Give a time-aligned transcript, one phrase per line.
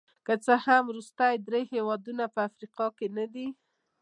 [0.25, 3.47] که څه هم وروستي درې هېوادونه په افریقا کې نه دي.